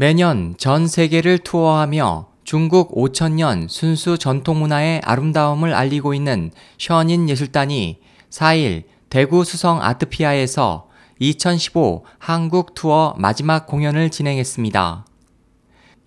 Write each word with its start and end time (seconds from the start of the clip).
매년 0.00 0.54
전 0.56 0.86
세계를 0.86 1.40
투어하며 1.40 2.28
중국 2.44 2.94
5천년 2.94 3.68
순수 3.68 4.16
전통문화의 4.16 5.02
아름다움을 5.04 5.74
알리고 5.74 6.14
있는 6.14 6.52
션윈 6.78 7.28
예술단이 7.28 7.98
4일 8.30 8.84
대구 9.10 9.44
수성 9.44 9.82
아트피아에서 9.82 10.88
2015 11.18 12.06
한국 12.16 12.74
투어 12.74 13.14
마지막 13.18 13.66
공연을 13.66 14.08
진행했습니다. 14.08 15.04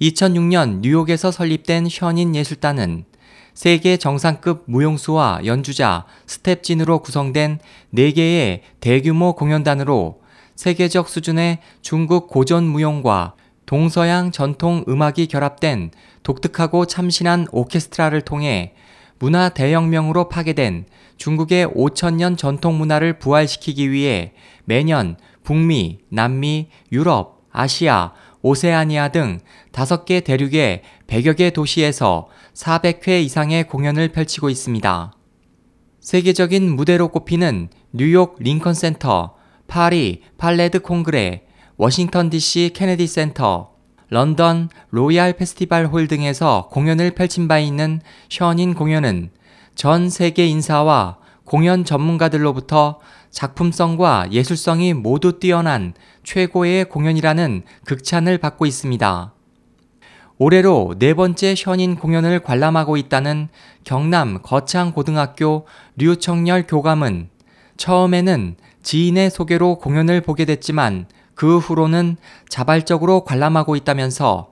2006년 0.00 0.82
뉴욕에서 0.82 1.32
설립된 1.32 1.88
션윈 1.88 2.36
예술단은 2.36 3.06
세계 3.54 3.96
정상급 3.96 4.66
무용수와 4.66 5.40
연주자, 5.46 6.06
스텝진으로 6.28 7.00
구성된 7.00 7.58
4개의 7.92 8.60
대규모 8.78 9.34
공연단으로 9.34 10.20
세계적 10.54 11.08
수준의 11.08 11.58
중국 11.82 12.28
고전 12.28 12.62
무용과 12.62 13.34
동서양 13.70 14.32
전통 14.32 14.84
음악이 14.88 15.28
결합된 15.28 15.92
독특하고 16.24 16.86
참신한 16.86 17.46
오케스트라를 17.52 18.20
통해 18.22 18.74
문화 19.20 19.50
대혁명으로 19.50 20.28
파괴된 20.28 20.86
중국의 21.18 21.68
5천년 21.68 22.36
전통 22.36 22.78
문화를 22.78 23.20
부활시키기 23.20 23.92
위해 23.92 24.32
매년 24.64 25.16
북미, 25.44 26.00
남미, 26.08 26.68
유럽, 26.90 27.44
아시아, 27.52 28.12
오세아니아 28.42 29.10
등 29.10 29.38
5개 29.70 30.24
대륙의 30.24 30.82
100여 31.06 31.36
개 31.36 31.50
도시에서 31.50 32.26
400회 32.54 33.22
이상의 33.22 33.68
공연을 33.68 34.08
펼치고 34.08 34.50
있습니다. 34.50 35.12
세계적인 36.00 36.74
무대로 36.74 37.06
꼽히는 37.06 37.68
뉴욕 37.92 38.34
링컨 38.40 38.74
센터, 38.74 39.36
파리 39.68 40.22
팔레드 40.38 40.80
콩그레, 40.80 41.44
워싱턴 41.82 42.28
DC 42.28 42.72
케네디 42.74 43.06
센터, 43.06 43.70
런던 44.10 44.68
로얄 44.90 45.32
페스티벌 45.32 45.86
홀 45.86 46.08
등에서 46.08 46.68
공연을 46.70 47.12
펼친 47.12 47.48
바 47.48 47.58
있는 47.58 48.02
션윈 48.28 48.74
공연은 48.74 49.30
전 49.74 50.10
세계 50.10 50.46
인사와 50.46 51.16
공연 51.46 51.86
전문가들로부터 51.86 53.00
작품성과 53.30 54.28
예술성이 54.30 54.92
모두 54.92 55.38
뛰어난 55.38 55.94
최고의 56.22 56.84
공연이라는 56.84 57.62
극찬을 57.86 58.36
받고 58.36 58.66
있습니다. 58.66 59.32
올해로 60.36 60.96
네 60.98 61.14
번째 61.14 61.54
션윈 61.54 61.96
공연을 61.96 62.40
관람하고 62.40 62.98
있다는 62.98 63.48
경남 63.84 64.40
거창고등학교 64.42 65.66
류청렬 65.96 66.66
교감은 66.66 67.30
처음에는 67.78 68.56
지인의 68.82 69.30
소개로 69.30 69.78
공연을 69.78 70.20
보게 70.20 70.44
됐지만 70.44 71.06
그 71.40 71.56
후로는 71.56 72.18
자발적으로 72.50 73.24
관람하고 73.24 73.74
있다면서 73.74 74.50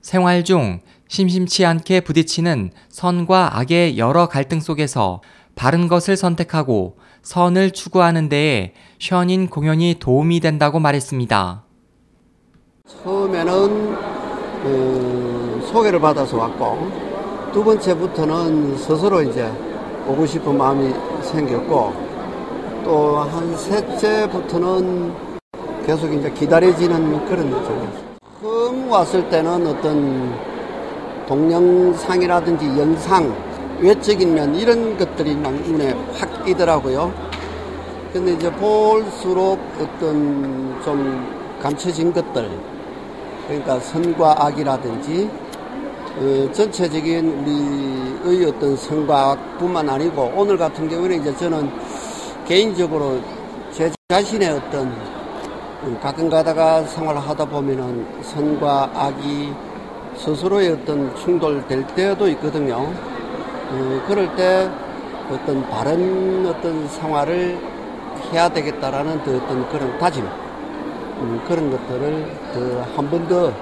생활 0.00 0.44
중 0.44 0.80
심심치 1.06 1.66
않게 1.66 2.00
부딪히는 2.00 2.70
선과 2.88 3.58
악의 3.58 3.98
여러 3.98 4.28
갈등 4.28 4.58
속에서 4.58 5.20
바른 5.56 5.88
것을 5.88 6.16
선택하고 6.16 6.96
선을 7.20 7.72
추구하는 7.72 8.30
데에 8.30 8.72
션인 8.98 9.48
공연이 9.50 9.96
도움이 10.00 10.40
된다고 10.40 10.80
말했습니다. 10.80 11.64
처음에는 12.86 13.96
그 14.62 15.68
소개를 15.70 16.00
받아서 16.00 16.38
왔고 16.38 17.50
두 17.52 17.62
번째부터는 17.62 18.78
스스로 18.78 19.20
이제 19.20 19.52
오고 20.08 20.24
싶은 20.24 20.56
마음이 20.56 20.94
생겼고 21.24 21.92
또 22.84 23.28
한 23.30 23.54
셋째부터는 23.54 25.31
계속 25.84 26.12
이제 26.12 26.30
기다려지는 26.30 27.26
그런 27.26 27.46
느낌이었어요. 27.46 28.12
처음 28.40 28.90
왔을 28.90 29.28
때는 29.28 29.66
어떤 29.66 30.34
동영상이라든지 31.26 32.66
영상, 32.78 33.34
외적인 33.80 34.34
면 34.34 34.54
이런 34.54 34.96
것들이 34.96 35.34
막 35.36 35.52
눈에 35.52 35.92
확 36.14 36.44
띄더라고요. 36.44 37.12
근데 38.12 38.32
이제 38.32 38.50
볼수록 38.52 39.58
어떤 39.80 40.80
좀 40.84 41.26
감춰진 41.60 42.12
것들, 42.12 42.50
그러니까 43.46 43.80
선과 43.80 44.46
악이라든지 44.46 45.30
어, 46.18 46.52
전체적인 46.52 48.20
우리의 48.24 48.46
어떤 48.46 48.76
선과 48.76 49.32
악뿐만 49.32 49.88
아니고 49.88 50.32
오늘 50.36 50.58
같은 50.58 50.88
경우는 50.88 51.20
이제 51.20 51.34
저는 51.36 51.70
개인적으로 52.46 53.18
제 53.72 53.90
자신의 54.10 54.50
어떤 54.50 54.92
가끔 56.00 56.30
가다가 56.30 56.84
생활을 56.84 57.20
하다 57.20 57.44
보면은 57.46 58.06
선과 58.22 58.88
악이 58.94 59.52
스스로의 60.16 60.70
어떤 60.70 61.14
충돌될 61.16 61.84
때도 61.88 62.28
있거든요. 62.28 62.76
어, 62.76 64.02
그럴 64.06 64.32
때 64.36 64.70
어떤 65.28 65.68
바른 65.68 66.46
어떤 66.46 66.86
생활을 66.86 67.58
해야 68.32 68.48
되겠다라는 68.48 69.20
어떤 69.22 69.68
그런 69.70 69.98
다짐, 69.98 70.24
음, 70.24 71.40
그런 71.48 71.70
것들을 71.72 72.84
한번 72.94 73.26
더 73.26 73.52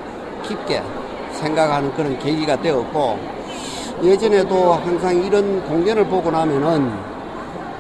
깊게 0.43 0.83
생각하는 1.33 1.95
그런 1.95 2.19
계기가 2.19 2.61
되었고, 2.61 3.19
예전에도 4.03 4.75
항상 4.75 5.17
이런 5.25 5.65
공연을 5.65 6.05
보고 6.05 6.31
나면은, 6.31 6.93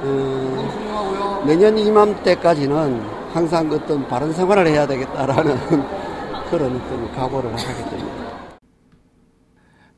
어, 0.03 1.43
내년 1.47 1.77
이맘때까지는 1.77 3.20
항상 3.33 3.71
어떤 3.71 4.07
바른 4.09 4.33
생활을 4.33 4.67
해야 4.67 4.87
되겠다라는 4.87 5.57
그런 6.51 6.77
어떤 6.77 7.13
각오를 7.13 7.53
하게 7.53 7.91
됩니다. 7.91 8.59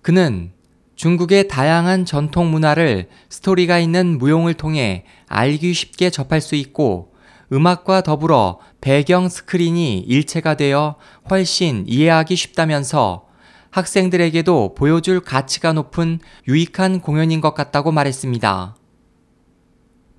그는 0.03 0.53
중국의 0.97 1.48
다양한 1.48 2.04
전통 2.04 2.50
문화를 2.50 3.09
스토리가 3.31 3.78
있는 3.78 4.19
무용을 4.19 4.54
통해 4.54 5.04
알기 5.28 5.72
쉽게 5.72 6.10
접할 6.10 6.41
수 6.41 6.54
있고 6.54 7.12
음악과 7.53 8.03
더불어 8.03 8.60
배경 8.81 9.28
스크린이 9.28 9.99
일체가 9.99 10.56
되어 10.56 10.97
훨씬 11.31 11.84
이해하기 11.87 12.37
쉽다면서 12.37 13.26
학생들에게도 13.70 14.75
보여줄 14.75 15.20
가치가 15.20 15.72
높은 15.72 16.20
유익한 16.47 17.00
공연인 17.00 17.41
것 17.41 17.54
같다고 17.54 17.91
말했습니다. 17.91 18.76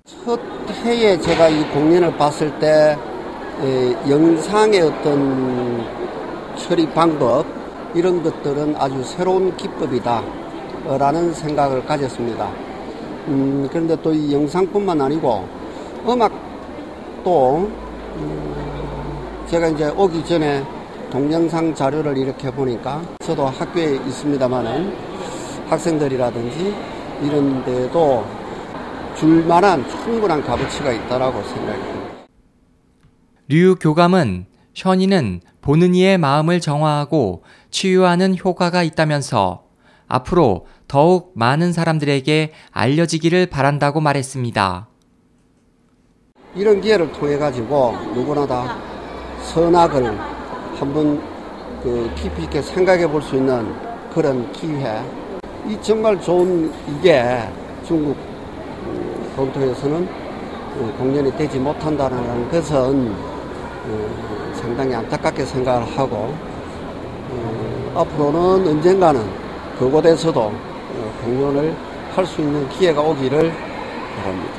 첫 0.04 0.63
해에 0.84 1.18
제가 1.18 1.48
이 1.48 1.64
공연을 1.70 2.14
봤을 2.18 2.50
때 2.58 2.96
에, 3.62 4.10
영상의 4.10 4.82
어떤 4.82 5.82
처리 6.56 6.86
방법 6.90 7.46
이런 7.94 8.22
것들은 8.22 8.74
아주 8.76 9.02
새로운 9.02 9.56
기법이다 9.56 10.22
라는 10.98 11.32
생각을 11.32 11.84
가졌습니다. 11.86 12.50
음, 13.28 13.66
그런데 13.70 13.96
또 14.02 14.12
이 14.12 14.34
영상뿐만 14.34 15.00
아니고 15.00 15.48
음악도 16.06 17.70
음, 18.16 18.54
제가 19.48 19.68
이제 19.68 19.88
오기 19.96 20.22
전에 20.26 20.62
동영상 21.10 21.74
자료를 21.74 22.18
이렇게 22.18 22.50
보니까 22.50 23.00
저도 23.20 23.46
학교에 23.46 23.94
있습니다만은 24.06 24.92
학생들이라든지 25.68 26.74
이런 27.22 27.64
데도 27.64 28.22
줄만한 29.16 29.88
충분한 29.88 30.42
값어치가 30.42 30.92
있다라고 30.92 31.42
생각합니다. 31.42 32.14
류 33.48 33.76
교감은 33.76 34.46
션이는 34.72 35.40
보는 35.60 35.94
이의 35.94 36.18
마음을 36.18 36.60
정화하고 36.60 37.42
치유하는 37.70 38.36
효과가 38.42 38.82
있다면서 38.82 39.64
앞으로 40.08 40.66
더욱 40.88 41.32
많은 41.34 41.72
사람들에게 41.72 42.52
알려지기를 42.72 43.46
바란다고 43.46 44.00
말했습니다. 44.00 44.88
이런 46.56 46.80
기회를 46.80 47.10
통해 47.12 47.36
가지고 47.36 47.96
누구나 48.14 48.46
다 48.46 48.78
선악을 49.42 50.18
한번 50.76 51.20
그 51.82 52.10
깊이 52.16 52.44
있게 52.44 52.62
생각해 52.62 53.06
볼 53.08 53.20
수 53.22 53.36
있는 53.36 53.74
그런 54.12 54.50
기회. 54.52 55.02
이 55.66 55.76
정말 55.82 56.20
좋은 56.20 56.72
이게 56.88 57.40
중국 57.86 58.16
본토에서는 59.36 60.08
공연이 60.98 61.30
되지 61.36 61.58
못한다는 61.58 62.48
것은 62.50 63.12
어, 63.86 64.52
상당히 64.54 64.94
안타깝게 64.94 65.44
생각을 65.44 65.86
하고 65.96 66.34
어, 67.30 67.92
앞으로는 67.96 68.66
언젠가는 68.68 69.20
그곳에서도 69.78 70.40
어, 70.40 71.12
공연을 71.24 71.74
할 72.14 72.24
수 72.26 72.40
있는 72.40 72.68
기회가 72.68 73.00
오기를 73.00 73.52
바랍니다. 74.16 74.52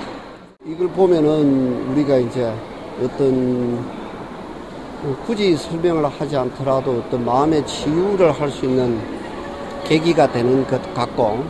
이걸 0.66 0.90
보면은 0.90 1.90
우리가 1.92 2.18
이제 2.18 2.52
어떤 3.02 3.80
굳이 5.26 5.56
설명을 5.56 6.06
하지 6.06 6.36
않더라도 6.36 7.02
어떤 7.06 7.24
마음의 7.24 7.66
치유를 7.66 8.32
할 8.32 8.50
수 8.52 8.66
있는 8.66 9.00
계기가 9.86 10.30
되는 10.32 10.66
것 10.68 10.82
같고 10.94 11.44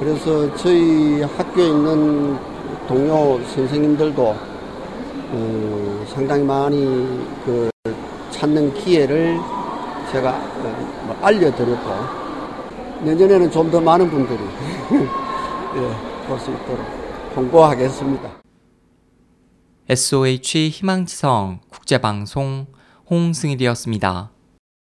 그래서 0.00 0.56
저희 0.56 1.20
학교에 1.20 1.66
있는 1.68 2.38
동료 2.88 3.38
선생님들도 3.44 4.22
어, 5.32 6.04
상당히 6.08 6.42
많이 6.42 6.78
그 7.44 7.68
찾는 8.30 8.72
기회를 8.72 9.38
제가 10.10 10.30
어, 10.30 11.04
뭐 11.06 11.16
알려드렸고 11.20 13.04
내년에는 13.04 13.50
좀 13.50 13.70
더 13.70 13.78
많은 13.78 14.10
분들이 14.10 14.38
예, 15.76 16.26
볼수 16.26 16.50
있도록 16.50 16.80
홍보하겠습니다. 17.36 18.40
SOH 19.88 20.70
희망지성 20.70 21.60
국제방송 21.68 22.66
홍승일이었습니다. 23.10 24.30